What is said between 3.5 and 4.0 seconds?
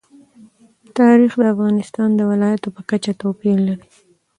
لري.